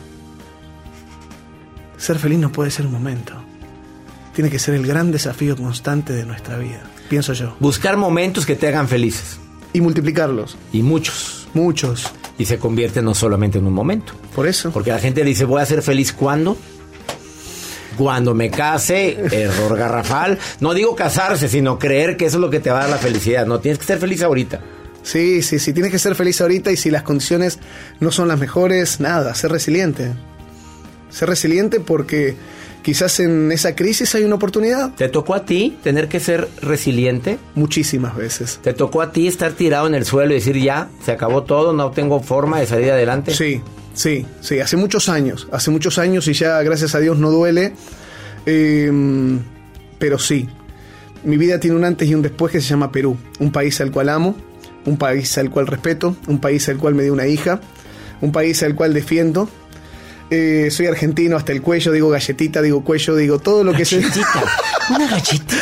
Ser 1.97 2.17
feliz 2.17 2.39
no 2.39 2.51
puede 2.51 2.71
ser 2.71 2.85
un 2.85 2.93
momento. 2.93 3.33
Tiene 4.33 4.49
que 4.49 4.59
ser 4.59 4.75
el 4.75 4.87
gran 4.87 5.11
desafío 5.11 5.57
constante 5.57 6.13
de 6.13 6.25
nuestra 6.25 6.57
vida, 6.57 6.81
pienso 7.09 7.33
yo. 7.33 7.55
Buscar 7.59 7.97
momentos 7.97 8.45
que 8.45 8.55
te 8.55 8.67
hagan 8.67 8.87
felices. 8.87 9.37
Y 9.73 9.81
multiplicarlos. 9.81 10.57
Y 10.71 10.81
muchos. 10.81 11.47
Muchos. 11.53 12.11
Y 12.37 12.45
se 12.45 12.57
convierte 12.57 13.01
no 13.01 13.13
solamente 13.13 13.59
en 13.59 13.67
un 13.67 13.73
momento. 13.73 14.13
Por 14.33 14.47
eso. 14.47 14.71
Porque 14.71 14.91
la 14.91 14.99
gente 14.99 15.23
dice, 15.23 15.45
voy 15.45 15.61
a 15.61 15.65
ser 15.65 15.81
feliz 15.81 16.13
cuando. 16.13 16.57
Cuando 17.97 18.33
me 18.33 18.49
case, 18.49 19.19
error 19.31 19.77
garrafal. 19.77 20.39
No 20.61 20.73
digo 20.73 20.95
casarse, 20.95 21.49
sino 21.49 21.77
creer 21.77 22.17
que 22.17 22.25
eso 22.25 22.37
es 22.37 22.41
lo 22.41 22.49
que 22.49 22.61
te 22.61 22.71
va 22.71 22.79
a 22.79 22.81
dar 22.83 22.91
la 22.91 22.97
felicidad. 22.97 23.45
No, 23.45 23.59
tienes 23.59 23.77
que 23.77 23.85
ser 23.85 23.99
feliz 23.99 24.21
ahorita. 24.21 24.61
Sí, 25.03 25.41
sí, 25.41 25.59
sí, 25.59 25.73
tienes 25.73 25.91
que 25.91 25.99
ser 25.99 26.15
feliz 26.15 26.39
ahorita 26.41 26.71
y 26.71 26.77
si 26.77 26.89
las 26.91 27.03
condiciones 27.03 27.59
no 27.99 28.11
son 28.11 28.27
las 28.27 28.39
mejores, 28.39 28.99
nada, 28.99 29.33
ser 29.35 29.51
resiliente. 29.51 30.13
Ser 31.09 31.29
resiliente 31.29 31.79
porque 31.79 32.35
quizás 32.81 33.19
en 33.19 33.51
esa 33.51 33.75
crisis 33.75 34.13
hay 34.15 34.23
una 34.23 34.35
oportunidad. 34.35 34.93
¿Te 34.95 35.09
tocó 35.09 35.33
a 35.33 35.45
ti 35.45 35.77
tener 35.83 36.07
que 36.07 36.19
ser 36.19 36.47
resiliente? 36.61 37.39
Muchísimas 37.55 38.15
veces. 38.15 38.59
¿Te 38.61 38.73
tocó 38.73 39.01
a 39.01 39.11
ti 39.11 39.27
estar 39.27 39.51
tirado 39.53 39.87
en 39.87 39.95
el 39.95 40.05
suelo 40.05 40.31
y 40.31 40.35
decir, 40.35 40.57
ya, 40.57 40.89
se 41.03 41.11
acabó 41.11 41.43
todo, 41.43 41.73
no 41.73 41.91
tengo 41.91 42.19
forma 42.21 42.59
de 42.59 42.67
salir 42.67 42.91
adelante? 42.91 43.33
Sí, 43.33 43.61
sí, 43.93 44.25
sí, 44.41 44.59
hace 44.59 44.77
muchos 44.77 45.09
años, 45.09 45.47
hace 45.51 45.71
muchos 45.71 45.97
años 45.97 46.27
y 46.27 46.33
ya 46.33 46.61
gracias 46.61 46.95
a 46.95 46.99
Dios 46.99 47.17
no 47.17 47.31
duele, 47.31 47.73
eh, 48.45 48.91
pero 49.97 50.19
sí, 50.19 50.47
mi 51.23 51.37
vida 51.37 51.59
tiene 51.59 51.75
un 51.75 51.83
antes 51.83 52.07
y 52.07 52.15
un 52.15 52.21
después 52.21 52.51
que 52.51 52.61
se 52.61 52.67
llama 52.67 52.91
Perú, 52.91 53.17
un 53.39 53.51
país 53.51 53.79
al 53.81 53.91
cual 53.91 54.09
amo, 54.09 54.35
un 54.89 54.97
país 54.97 55.37
al 55.37 55.49
cual 55.49 55.67
respeto, 55.67 56.15
un 56.27 56.39
país 56.39 56.67
al 56.67 56.77
cual 56.77 56.95
me 56.95 57.03
dio 57.03 57.13
una 57.13 57.27
hija, 57.27 57.61
un 58.21 58.31
país 58.31 58.61
al 58.63 58.75
cual 58.75 58.93
defiendo. 58.93 59.49
Eh, 60.31 60.69
soy 60.71 60.87
argentino 60.87 61.37
hasta 61.37 61.51
el 61.51 61.61
cuello, 61.61 61.91
digo 61.91 62.09
galletita, 62.09 62.61
digo 62.61 62.83
cuello, 62.83 63.15
digo 63.15 63.39
todo 63.39 63.63
lo 63.63 63.73
que 63.73 63.85
se... 63.85 63.99
Galletita, 63.99 64.43
una 64.89 65.07
galletita. 65.07 65.55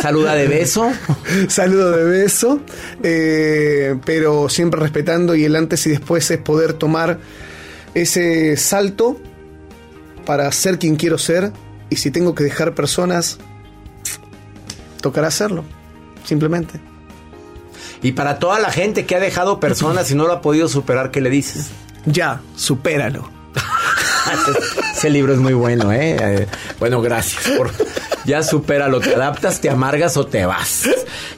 Saluda 0.00 0.34
de 0.34 0.48
beso. 0.48 0.90
Saludo 1.48 1.90
de 1.92 2.04
beso, 2.04 2.60
eh, 3.02 3.96
pero 4.04 4.48
siempre 4.48 4.80
respetando 4.80 5.34
y 5.34 5.44
el 5.44 5.56
antes 5.56 5.86
y 5.86 5.90
después 5.90 6.30
es 6.30 6.38
poder 6.38 6.74
tomar 6.74 7.18
ese 7.94 8.56
salto 8.56 9.18
para 10.24 10.50
ser 10.52 10.78
quien 10.78 10.96
quiero 10.96 11.18
ser 11.18 11.52
y 11.90 11.96
si 11.96 12.10
tengo 12.10 12.34
que 12.34 12.44
dejar 12.44 12.74
personas, 12.74 13.38
tocará 15.00 15.28
hacerlo, 15.28 15.64
simplemente. 16.24 16.91
Y 18.02 18.12
para 18.12 18.38
toda 18.38 18.58
la 18.58 18.70
gente 18.70 19.06
que 19.06 19.14
ha 19.16 19.20
dejado 19.20 19.60
personas 19.60 20.10
y 20.10 20.14
no 20.14 20.26
lo 20.26 20.32
ha 20.32 20.40
podido 20.40 20.68
superar, 20.68 21.10
¿qué 21.10 21.20
le 21.20 21.30
dices? 21.30 21.70
Ya, 22.04 22.40
supéralo. 22.56 23.30
Ese 24.96 25.10
libro 25.10 25.32
es 25.32 25.38
muy 25.38 25.52
bueno, 25.52 25.92
¿eh? 25.92 26.16
Eh, 26.18 26.46
Bueno, 26.78 27.00
gracias 27.00 27.48
por... 27.56 27.70
Ya 28.24 28.42
supéralo, 28.44 29.00
te 29.00 29.14
adaptas, 29.14 29.60
te 29.60 29.68
amargas 29.68 30.16
o 30.16 30.26
te 30.26 30.46
vas. 30.46 30.88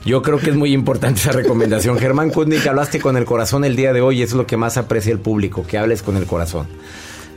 Yo 0.05 0.21
creo 0.21 0.39
que 0.39 0.51
es 0.51 0.57
muy 0.57 0.73
importante 0.75 1.19
esa 1.19 1.33
recomendación. 1.33 1.99
Germán 1.99 2.29
Kutnik, 2.31 2.67
hablaste 2.67 3.01
con 3.01 3.17
el 3.17 3.25
corazón 3.25 3.65
el 3.65 3.75
día 3.75 3.95
de 3.95 4.03
hoy, 4.03 4.21
eso 4.23 4.35
es 4.35 4.37
lo 4.37 4.47
que 4.47 4.59
más 4.59 4.77
aprecia 4.77 5.11
el 5.11 5.19
público, 5.19 5.67
que 5.67 5.79
hables 5.79 6.03
con 6.03 6.19
el 6.19 6.27
corazón. 6.27 6.67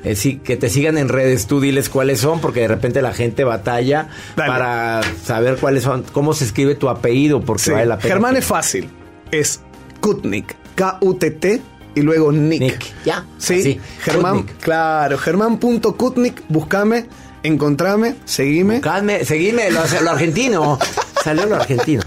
Eh, 0.04 0.16
sí, 0.18 0.38
que 0.44 0.58
te 0.58 0.70
sigan 0.70 0.98
en 0.98 1.08
redes, 1.08 1.48
tú 1.48 1.62
diles 1.62 1.88
cuáles 1.88 2.20
son, 2.20 2.42
porque 2.42 2.60
de 2.62 2.68
repente 2.68 3.02
la 3.02 3.14
gente 3.14 3.46
batalla 3.46 4.10
Dale. 4.36 4.50
para 4.52 5.02
saber 5.24 5.56
cuáles 5.58 5.84
son, 5.84 6.04
cómo 6.12 6.34
se 6.34 6.44
escribe 6.44 6.76
tu 6.76 6.90
apellido, 6.90 7.40
porque 7.42 7.64
Sí, 7.64 7.72
vale 7.72 7.86
la 7.86 7.98
pena. 7.98 8.14
Germán 8.16 8.36
es 8.36 8.46
fácil, 8.46 8.90
es 9.32 9.62
Kutnik, 10.02 10.56
K-U-T-T 10.76 11.62
y 11.96 12.02
luego 12.02 12.32
Nick. 12.32 12.62
Nick, 12.62 12.86
ya, 13.06 13.26
Sí, 13.38 13.60
así, 13.60 13.80
Germán, 14.02 14.38
Kutnik. 14.42 14.58
claro, 14.60 15.18
Germán.Kutnik, 15.18 16.44
búscame, 16.50 17.08
encontrame, 17.44 18.16
seguime. 18.26 18.82
Calme, 18.82 19.26
seguime, 19.26 19.72
lo, 19.72 19.82
lo 20.04 20.12
argentino. 20.12 20.78
Salió 21.24 21.46
lo 21.46 21.56
argentino. 21.56 22.04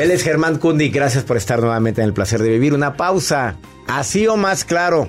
Él 0.00 0.10
es 0.10 0.22
Germán 0.22 0.58
Kundi. 0.58 0.88
Gracias 0.90 1.24
por 1.24 1.36
estar 1.36 1.60
nuevamente 1.60 2.00
en 2.00 2.06
el 2.06 2.12
placer 2.14 2.40
de 2.42 2.48
vivir. 2.50 2.72
Una 2.74 2.96
pausa. 2.96 3.56
Así 3.86 4.26
o 4.26 4.36
más 4.36 4.64
claro. 4.64 5.08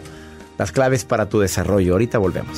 Las 0.58 0.72
claves 0.72 1.06
para 1.06 1.30
tu 1.30 1.40
desarrollo. 1.40 1.94
Ahorita 1.94 2.18
volvemos. 2.18 2.58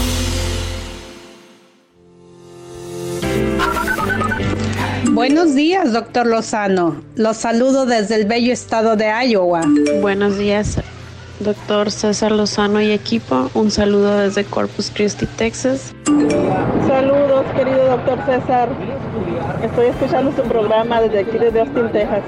Buenos 5.21 5.53
días, 5.53 5.93
doctor 5.93 6.25
Lozano. 6.25 6.95
Los 7.15 7.37
saludo 7.37 7.85
desde 7.85 8.15
el 8.15 8.25
bello 8.25 8.51
estado 8.51 8.95
de 8.95 9.05
Iowa. 9.27 9.61
Buenos 10.01 10.39
días, 10.39 10.81
doctor 11.39 11.91
César 11.91 12.31
Lozano 12.31 12.81
y 12.81 12.89
equipo. 12.89 13.51
Un 13.53 13.69
saludo 13.69 14.17
desde 14.17 14.43
Corpus 14.45 14.89
Christi, 14.91 15.27
Texas. 15.27 15.93
Saludos, 16.87 17.45
querido 17.55 17.85
doctor 17.85 18.17
César. 18.25 18.69
Estoy 19.61 19.89
escuchando 19.89 20.35
su 20.35 20.41
programa 20.41 21.01
desde 21.01 21.19
aquí, 21.19 21.37
desde 21.37 21.59
Austin, 21.59 21.91
Texas. 21.91 22.23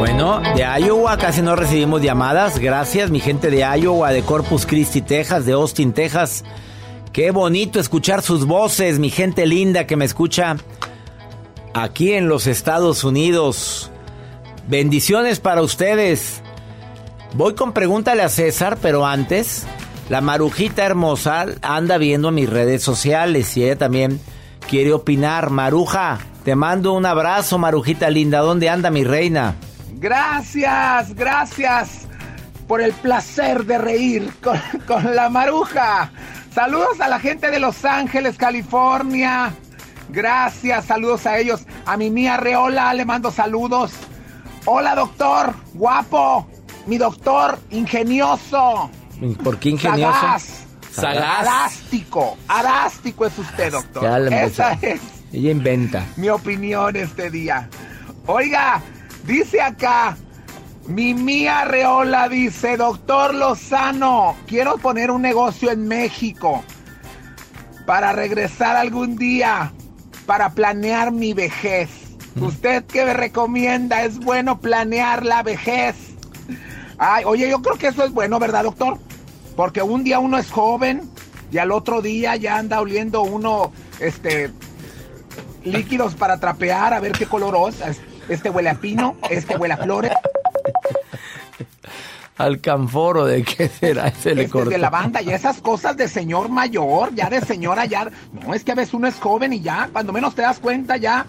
Bueno, 0.00 0.40
de 0.56 0.66
Iowa 0.84 1.16
casi 1.16 1.42
no 1.42 1.54
recibimos 1.54 2.02
llamadas. 2.02 2.58
Gracias, 2.58 3.08
mi 3.12 3.20
gente 3.20 3.52
de 3.52 3.64
Iowa, 3.78 4.10
de 4.10 4.22
Corpus 4.22 4.66
Christi, 4.66 5.00
Texas, 5.00 5.46
de 5.46 5.52
Austin, 5.52 5.92
Texas. 5.92 6.42
Qué 7.12 7.32
bonito 7.32 7.80
escuchar 7.80 8.22
sus 8.22 8.46
voces, 8.46 9.00
mi 9.00 9.10
gente 9.10 9.44
linda 9.44 9.84
que 9.84 9.96
me 9.96 10.04
escucha 10.04 10.56
aquí 11.74 12.12
en 12.12 12.28
los 12.28 12.46
Estados 12.46 13.02
Unidos. 13.02 13.90
Bendiciones 14.68 15.40
para 15.40 15.62
ustedes. 15.62 16.40
Voy 17.34 17.54
con 17.54 17.72
pregúntale 17.72 18.22
a 18.22 18.28
César, 18.28 18.78
pero 18.80 19.06
antes, 19.06 19.66
la 20.08 20.20
marujita 20.20 20.84
hermosa 20.84 21.46
anda 21.62 21.98
viendo 21.98 22.30
mis 22.30 22.48
redes 22.48 22.84
sociales 22.84 23.56
y 23.56 23.64
ella 23.64 23.76
también 23.76 24.20
quiere 24.68 24.92
opinar. 24.92 25.50
Maruja, 25.50 26.18
te 26.44 26.54
mando 26.54 26.92
un 26.92 27.06
abrazo, 27.06 27.58
Marujita 27.58 28.08
linda. 28.08 28.38
¿Dónde 28.38 28.68
anda 28.68 28.88
mi 28.88 29.02
reina? 29.02 29.56
Gracias, 29.94 31.12
gracias 31.16 32.06
por 32.68 32.80
el 32.80 32.92
placer 32.92 33.64
de 33.64 33.78
reír 33.78 34.32
con, 34.40 34.60
con 34.86 35.16
la 35.16 35.28
Maruja. 35.28 36.12
Saludos 36.54 37.00
a 37.00 37.08
la 37.08 37.20
gente 37.20 37.50
de 37.50 37.60
Los 37.60 37.84
Ángeles, 37.84 38.36
California. 38.36 39.52
Gracias, 40.08 40.86
saludos 40.86 41.26
a 41.26 41.38
ellos. 41.38 41.64
A 41.86 41.96
mi 41.96 42.10
mía 42.10 42.36
Reola 42.36 42.92
le 42.94 43.04
mando 43.04 43.30
saludos. 43.30 43.92
Hola, 44.64 44.94
doctor, 44.94 45.54
guapo. 45.74 46.48
Mi 46.86 46.98
doctor, 46.98 47.58
ingenioso. 47.70 48.90
¿Por 49.44 49.58
qué 49.58 49.70
ingenioso? 49.70 50.12
Sagaz. 50.20 50.64
Sagaz. 50.90 51.46
Arástico. 51.46 52.36
Arástico 52.48 53.26
es 53.26 53.38
usted, 53.38 53.70
doctor. 53.70 54.02
Ya 54.02 54.18
le 54.18 54.44
Esa 54.44 54.72
es 54.82 55.00
Ella 55.32 55.50
inventa. 55.52 56.04
mi 56.16 56.28
opinión 56.30 56.96
este 56.96 57.30
día. 57.30 57.68
Oiga, 58.26 58.80
dice 59.24 59.60
acá, 59.62 60.16
mi 60.90 61.14
mía 61.14 61.64
Reola 61.64 62.28
dice, 62.28 62.76
doctor 62.76 63.32
Lozano, 63.34 64.36
quiero 64.46 64.76
poner 64.78 65.12
un 65.12 65.22
negocio 65.22 65.70
en 65.70 65.86
México 65.86 66.64
para 67.86 68.12
regresar 68.12 68.76
algún 68.76 69.16
día, 69.16 69.72
para 70.26 70.50
planear 70.50 71.12
mi 71.12 71.32
vejez. 71.32 71.88
¿Usted 72.40 72.84
qué 72.86 73.04
me 73.04 73.14
recomienda? 73.14 74.02
¿Es 74.02 74.18
bueno 74.18 74.60
planear 74.60 75.24
la 75.24 75.44
vejez? 75.44 75.94
Ay, 76.98 77.24
oye, 77.24 77.48
yo 77.48 77.62
creo 77.62 77.76
que 77.76 77.88
eso 77.88 78.04
es 78.04 78.12
bueno, 78.12 78.40
¿verdad, 78.40 78.64
doctor? 78.64 78.98
Porque 79.54 79.82
un 79.82 80.02
día 80.02 80.18
uno 80.18 80.38
es 80.38 80.50
joven 80.50 81.08
y 81.52 81.58
al 81.58 81.70
otro 81.70 82.02
día 82.02 82.34
ya 82.34 82.58
anda 82.58 82.80
oliendo 82.80 83.22
uno, 83.22 83.72
este, 84.00 84.50
líquidos 85.64 86.16
para 86.16 86.40
trapear, 86.40 86.94
a 86.94 87.00
ver 87.00 87.12
qué 87.12 87.26
color 87.26 87.70
es. 87.70 88.00
Este 88.28 88.50
huele 88.50 88.70
a 88.70 88.74
pino, 88.74 89.16
este 89.28 89.56
huele 89.56 89.74
a 89.74 89.78
flores. 89.78 90.12
Alcanforo, 92.40 93.24
¿de 93.26 93.42
qué 93.42 93.68
será? 93.80 94.10
Se 94.12 94.34
le 94.34 94.44
Este 94.44 94.64
de 94.64 94.78
lavanda 94.78 95.22
y 95.22 95.30
esas 95.30 95.60
cosas 95.60 95.96
de 95.96 96.08
señor 96.08 96.48
mayor, 96.48 97.14
ya 97.14 97.28
de 97.28 97.40
señora 97.40 97.84
ya. 97.84 98.08
No, 98.32 98.54
es 98.54 98.64
que 98.64 98.72
a 98.72 98.74
veces 98.74 98.94
uno 98.94 99.06
es 99.08 99.16
joven 99.16 99.52
y 99.52 99.60
ya, 99.60 99.88
cuando 99.92 100.12
menos 100.12 100.34
te 100.34 100.42
das 100.42 100.58
cuenta 100.58 100.96
ya. 100.96 101.26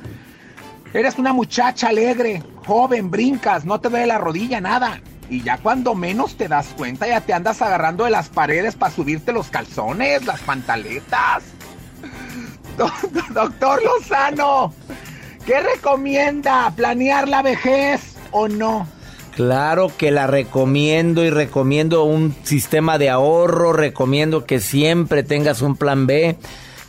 Eres 0.93 1.17
una 1.17 1.31
muchacha 1.33 1.89
alegre, 1.89 2.43
joven, 2.65 3.09
brincas, 3.11 3.63
no 3.65 3.79
te 3.79 3.89
duele 3.89 4.07
la 4.07 4.17
rodilla, 4.17 4.59
nada. 4.61 5.01
Y 5.29 5.41
ya 5.41 5.57
cuando 5.57 5.95
menos 5.95 6.35
te 6.35 6.47
das 6.49 6.67
cuenta, 6.75 7.07
ya 7.07 7.21
te 7.21 7.33
andas 7.33 7.61
agarrando 7.61 8.03
de 8.03 8.09
las 8.11 8.27
paredes 8.29 8.75
para 8.75 8.93
subirte 8.93 9.31
los 9.31 9.47
calzones, 9.47 10.25
las 10.25 10.41
pantaletas. 10.41 11.43
Do- 12.77 12.91
Doctor 13.33 13.81
Lozano, 13.83 14.73
¿qué 15.45 15.61
recomienda? 15.61 16.71
¿Planear 16.75 17.29
la 17.29 17.41
vejez 17.41 18.15
o 18.31 18.47
no? 18.49 18.87
Claro 19.35 19.91
que 19.97 20.11
la 20.11 20.27
recomiendo 20.27 21.23
y 21.23 21.29
recomiendo 21.29 22.03
un 22.03 22.35
sistema 22.43 22.97
de 22.97 23.09
ahorro, 23.09 23.71
recomiendo 23.73 24.45
que 24.45 24.59
siempre 24.59 25.23
tengas 25.23 25.61
un 25.61 25.75
plan 25.77 26.05
B, 26.05 26.35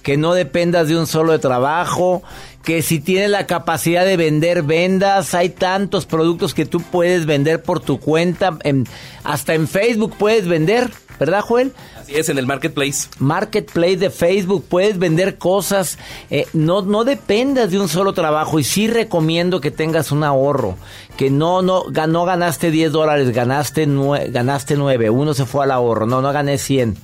que 0.02 0.16
no 0.16 0.34
dependas 0.34 0.88
de 0.88 0.98
un 0.98 1.06
solo 1.06 1.38
trabajo, 1.38 2.22
que 2.64 2.82
si 2.82 2.98
tienes 2.98 3.30
la 3.30 3.46
capacidad 3.46 4.04
de 4.04 4.16
vender, 4.16 4.64
vendas. 4.64 5.34
Hay 5.34 5.50
tantos 5.50 6.04
productos 6.06 6.52
que 6.54 6.66
tú 6.66 6.80
puedes 6.80 7.26
vender 7.26 7.62
por 7.62 7.78
tu 7.80 8.00
cuenta, 8.00 8.58
en- 8.64 8.86
hasta 9.22 9.54
en 9.54 9.68
Facebook 9.68 10.14
puedes 10.18 10.48
vender, 10.48 10.90
¿verdad 11.22 11.40
Joel? 11.42 11.72
Así 12.00 12.14
es, 12.16 12.28
en 12.28 12.38
el 12.38 12.46
marketplace. 12.46 13.08
Marketplace 13.18 13.96
de 13.96 14.10
Facebook, 14.10 14.64
puedes 14.68 14.98
vender 14.98 15.38
cosas, 15.38 15.98
eh, 16.30 16.46
no, 16.52 16.82
no 16.82 17.04
dependas 17.04 17.70
de 17.70 17.78
un 17.78 17.88
solo 17.88 18.12
trabajo 18.12 18.58
y 18.58 18.64
sí 18.64 18.88
recomiendo 18.88 19.60
que 19.60 19.70
tengas 19.70 20.10
un 20.10 20.24
ahorro, 20.24 20.76
que 21.16 21.30
no, 21.30 21.62
no, 21.62 21.84
no 21.90 22.24
ganaste 22.24 22.70
10 22.72 22.90
dólares, 22.90 23.30
ganaste, 23.32 23.86
nue- 23.86 24.30
ganaste 24.32 24.76
9, 24.76 25.10
uno 25.10 25.32
se 25.32 25.46
fue 25.46 25.62
al 25.64 25.70
ahorro, 25.70 26.06
no, 26.06 26.20
no 26.20 26.32
gané 26.32 26.58
100, 26.58 26.96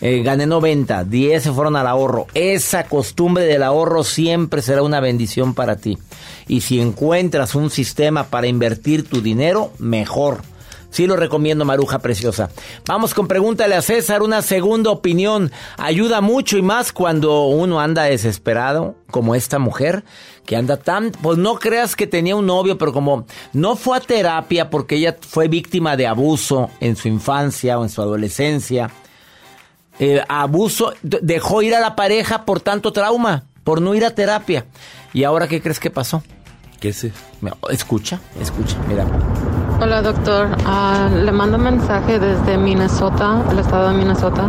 eh, 0.00 0.22
gané 0.22 0.46
90, 0.46 1.04
10 1.04 1.42
se 1.42 1.52
fueron 1.52 1.74
al 1.74 1.86
ahorro. 1.86 2.26
Esa 2.34 2.84
costumbre 2.84 3.44
del 3.46 3.62
ahorro 3.62 4.04
siempre 4.04 4.62
será 4.62 4.82
una 4.82 5.00
bendición 5.00 5.54
para 5.54 5.76
ti. 5.76 5.98
Y 6.46 6.60
si 6.60 6.80
encuentras 6.80 7.54
un 7.56 7.70
sistema 7.70 8.24
para 8.24 8.46
invertir 8.46 9.08
tu 9.08 9.20
dinero, 9.22 9.72
mejor. 9.78 10.42
Sí 10.96 11.06
lo 11.06 11.16
recomiendo, 11.16 11.66
Maruja 11.66 11.98
Preciosa. 11.98 12.48
Vamos 12.86 13.12
con 13.12 13.28
pregúntale 13.28 13.74
a 13.74 13.82
César, 13.82 14.22
una 14.22 14.40
segunda 14.40 14.90
opinión. 14.90 15.52
Ayuda 15.76 16.22
mucho 16.22 16.56
y 16.56 16.62
más 16.62 16.90
cuando 16.90 17.48
uno 17.48 17.80
anda 17.80 18.04
desesperado, 18.04 18.94
como 19.10 19.34
esta 19.34 19.58
mujer, 19.58 20.04
que 20.46 20.56
anda 20.56 20.78
tan... 20.78 21.12
Pues 21.12 21.36
no 21.36 21.56
creas 21.56 21.96
que 21.96 22.06
tenía 22.06 22.34
un 22.34 22.46
novio, 22.46 22.78
pero 22.78 22.94
como 22.94 23.26
no 23.52 23.76
fue 23.76 23.98
a 23.98 24.00
terapia 24.00 24.70
porque 24.70 24.94
ella 24.94 25.14
fue 25.20 25.48
víctima 25.48 25.98
de 25.98 26.06
abuso 26.06 26.70
en 26.80 26.96
su 26.96 27.08
infancia 27.08 27.78
o 27.78 27.82
en 27.82 27.90
su 27.90 28.00
adolescencia. 28.00 28.90
eh, 29.98 30.24
abuso, 30.30 30.94
dejó 31.02 31.60
ir 31.60 31.74
a 31.74 31.80
la 31.80 31.94
pareja 31.94 32.46
por 32.46 32.60
tanto 32.60 32.90
trauma, 32.90 33.44
por 33.64 33.82
no 33.82 33.94
ir 33.94 34.06
a 34.06 34.14
terapia. 34.14 34.64
¿Y 35.12 35.24
ahora 35.24 35.46
qué 35.46 35.60
crees 35.60 35.78
que 35.78 35.90
pasó? 35.90 36.22
¿Qué 36.80 36.94
sé? 36.94 37.12
Escucha, 37.68 38.18
escucha, 38.40 38.78
mira. 38.88 39.04
Hola 39.78 40.00
doctor, 40.00 40.48
Ah, 40.64 41.10
le 41.12 41.30
mando 41.32 41.58
mensaje 41.58 42.18
desde 42.18 42.56
Minnesota, 42.56 43.42
el 43.50 43.58
estado 43.58 43.90
de 43.90 43.94
Minnesota. 43.94 44.48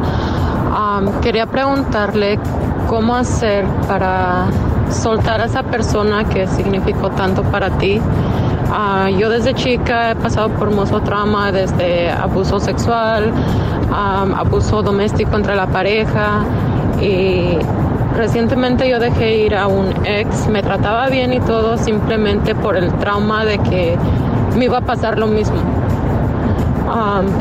Am, 0.73 1.19
quería 1.19 1.45
preguntarle 1.47 2.39
cómo 2.87 3.13
hacer 3.13 3.65
para 3.89 4.45
soltar 4.89 5.41
a 5.41 5.45
esa 5.45 5.63
persona 5.63 6.23
que 6.23 6.47
significó 6.47 7.09
tanto 7.09 7.43
para 7.43 7.71
ti. 7.71 7.99
Ah, 8.71 9.09
yo 9.09 9.29
desde 9.29 9.53
chica 9.53 10.11
he 10.11 10.15
pasado 10.15 10.47
por 10.51 10.71
mucho 10.71 11.01
trauma, 11.01 11.51
desde 11.51 12.09
abuso 12.09 12.61
sexual, 12.61 13.29
abuso 13.91 14.81
doméstico 14.81 15.35
entre 15.35 15.57
la 15.57 15.67
pareja 15.67 16.45
y 17.01 17.57
recientemente 18.15 18.89
yo 18.89 18.97
dejé 18.99 19.39
ir 19.39 19.55
a 19.55 19.67
un 19.67 19.93
ex, 20.05 20.47
me 20.47 20.63
trataba 20.63 21.09
bien 21.09 21.33
y 21.33 21.41
todo 21.41 21.77
simplemente 21.77 22.55
por 22.55 22.77
el 22.77 22.93
trauma 22.93 23.43
de 23.43 23.59
que 23.59 23.97
me 24.57 24.65
iba 24.65 24.79
a 24.79 24.81
pasar 24.81 25.17
lo 25.17 25.27
mismo. 25.27 25.57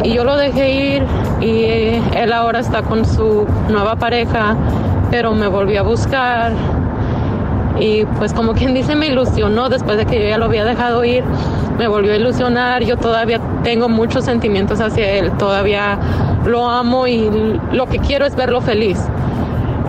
Y 0.05 0.13
yo 0.13 0.25
lo 0.25 0.37
dejé 0.37 0.97
ir 0.97 1.07
y 1.41 1.65
él 2.15 2.33
ahora 2.33 2.61
está 2.61 2.83
con 2.83 3.05
su 3.05 3.47
nueva 3.71 3.97
pareja, 3.97 4.55
pero 5.11 5.33
me 5.35 5.49
volvió 5.49 5.81
a 5.81 5.83
buscar 5.83 6.53
y 7.79 8.05
pues 8.19 8.33
como 8.33 8.55
quien 8.55 8.75
dice 8.75 8.95
me 8.95 9.09
ilusionó 9.09 9.69
después 9.69 9.99
de 9.99 10.07
que 10.07 10.23
yo 10.23 10.29
ya 10.29 10.39
lo 10.39 10.47
había 10.47 10.65
dejado 10.65 11.05
ir, 11.05 11.25
me 11.79 11.89
volvió 11.89 12.13
a 12.13 12.17
ilusionar, 12.17 12.83
yo 12.85 12.97
todavía 12.97 13.41
tengo 13.63 13.89
muchos 13.89 14.25
sentimientos 14.25 14.81
hacia 14.81 15.11
él, 15.13 15.31
todavía 15.33 15.99
lo 16.47 16.69
amo 16.69 17.07
y 17.07 17.59
lo 17.73 17.87
que 17.87 17.99
quiero 17.99 18.25
es 18.27 18.35
verlo 18.35 18.61
feliz. 18.61 18.99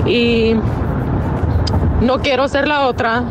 Y 0.06 0.56
no 2.02 2.20
quiero 2.20 2.48
ser 2.48 2.68
la 2.68 2.88
otra 2.88 3.24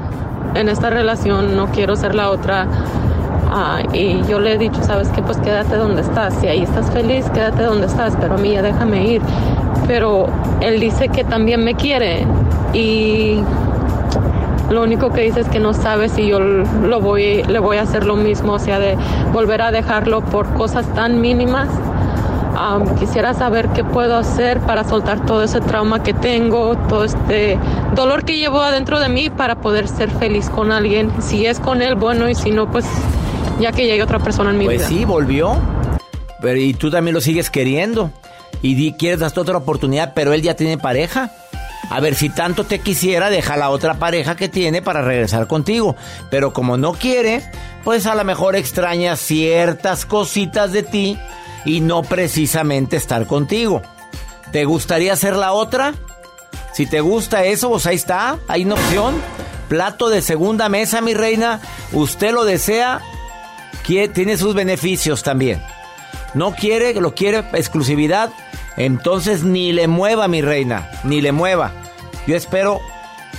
en 0.55 0.69
esta 0.69 0.91
relación, 0.91 1.57
no 1.57 1.67
quiero 1.67 1.97
ser 1.97 2.15
la 2.15 2.31
otra. 2.31 2.67
Ah, 3.59 3.81
y 3.95 4.23
yo 4.29 4.39
le 4.39 4.53
he 4.53 4.59
dicho, 4.59 4.83
sabes 4.83 5.09
qué, 5.09 5.23
pues 5.23 5.39
quédate 5.39 5.77
donde 5.77 6.03
estás. 6.03 6.35
Si 6.35 6.47
ahí 6.47 6.61
estás 6.61 6.91
feliz, 6.91 7.25
quédate 7.31 7.63
donde 7.63 7.87
estás, 7.87 8.15
pero 8.21 8.35
a 8.35 8.37
mí 8.37 8.53
ya 8.53 8.61
déjame 8.61 9.07
ir. 9.07 9.23
Pero 9.87 10.27
él 10.61 10.79
dice 10.79 11.09
que 11.09 11.25
también 11.25 11.65
me 11.65 11.75
quiere 11.75 12.27
y 12.75 13.41
lo 14.69 14.83
único 14.83 15.11
que 15.11 15.23
dice 15.23 15.41
es 15.41 15.49
que 15.49 15.59
no 15.59 15.73
sabe 15.73 16.11
si 16.11 16.27
yo 16.27 16.39
lo 16.39 17.01
voy, 17.01 17.45
le 17.45 17.59
voy 17.59 17.79
a 17.79 17.83
hacer 17.85 18.05
lo 18.05 18.17
mismo, 18.17 18.53
o 18.53 18.59
sea, 18.59 18.79
de 18.79 18.95
volver 19.33 19.63
a 19.63 19.71
dejarlo 19.71 20.21
por 20.21 20.53
cosas 20.53 20.87
tan 20.93 21.23
mínimas. 21.23 21.71
Um, 22.61 22.95
quisiera 22.97 23.33
saber 23.33 23.69
qué 23.69 23.85
puedo 23.85 24.19
hacer 24.19 24.61
para 24.61 24.85
soltar 24.85 25.25
todo 25.25 25.43
ese 25.43 25.63
trauma 25.63 26.03
que 26.03 26.13
tengo, 26.13 26.77
todo 26.91 27.05
este 27.05 27.59
dolor 27.95 28.25
que 28.25 28.37
llevo 28.37 28.61
adentro 28.61 29.01
de 29.01 29.09
mí 29.09 29.31
para 29.31 29.55
poder 29.55 29.89
ser 29.89 30.11
feliz 30.11 30.51
con 30.51 30.73
alguien. 30.73 31.11
Si 31.21 31.47
es 31.47 31.59
con 31.59 31.81
él, 31.81 31.95
bueno, 31.95 32.29
y 32.29 32.35
si 32.35 32.51
no, 32.51 32.71
pues 32.71 32.85
ya 33.61 33.73
que 33.73 33.87
llegue 33.87 34.03
otra 34.03 34.19
persona 34.19 34.51
en 34.51 34.59
mi 34.59 34.65
Pues 34.67 34.79
vida. 34.79 34.89
sí, 34.89 35.05
volvió. 35.05 35.57
Pero 36.41 36.59
y 36.61 36.75
tú 36.75 36.91
también 36.91 37.15
lo 37.15 37.21
sigues 37.21 37.51
queriendo. 37.51 38.11
Y 38.63 38.75
di- 38.75 38.93
quieres 38.95 39.21
darte 39.21 39.41
otra 39.41 39.57
oportunidad, 39.59 40.13
pero 40.15 40.33
él 40.33 40.43
ya 40.43 40.55
tiene 40.55 40.79
pareja. 40.79 41.31
A 41.91 42.01
ver, 42.01 42.15
si 42.15 42.29
tanto 42.31 42.65
te 42.65 42.81
quisiera, 42.81 43.31
deja 43.31 43.57
la 43.57 43.71
otra 43.71 43.95
pareja 43.95 44.35
que 44.35 44.49
tiene 44.49 44.83
para 44.83 45.03
regresar 45.03 45.47
contigo. 45.47 45.95
Pero 46.31 46.53
como 46.53 46.77
no 46.77 46.93
quiere, 46.95 47.43
pues 47.85 48.07
a 48.07 48.15
lo 48.15 48.25
mejor 48.25 48.57
extraña 48.57 49.15
ciertas 49.17 50.05
cositas 50.05 50.73
de 50.73 50.83
ti 50.83 51.19
y 51.65 51.81
no 51.81 52.03
precisamente 52.03 52.97
estar 52.97 53.27
contigo. 53.27 53.83
¿Te 54.53 54.65
gustaría 54.65 55.15
ser 55.17 55.37
la 55.37 55.53
otra? 55.53 55.95
Si 56.73 56.87
te 56.87 57.01
gusta 57.01 57.45
eso, 57.45 57.71
pues 57.71 57.87
ahí 57.87 57.97
está, 57.97 58.39
hay 58.49 58.65
una 58.65 58.75
opción. 58.75 59.15
Plato 59.69 60.09
de 60.09 60.23
segunda 60.23 60.69
mesa, 60.69 61.01
mi 61.01 61.15
reina. 61.15 61.61
Usted 61.93 62.33
lo 62.33 62.45
desea, 62.45 63.01
tiene 63.87 64.37
sus 64.37 64.55
beneficios 64.55 65.23
también. 65.23 65.63
No 66.35 66.55
quiere, 66.55 66.95
lo 66.95 67.15
quiere 67.15 67.45
exclusividad, 67.53 68.31
entonces 68.77 69.45
ni 69.45 69.73
le 69.73 69.87
mueva, 69.87 70.29
mi 70.29 70.43
reina, 70.43 70.91
ni 71.05 71.21
le 71.21 71.33
mueva. 71.33 71.73
Yo 72.27 72.37
espero 72.37 72.81